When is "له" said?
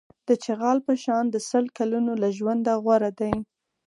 2.21-2.29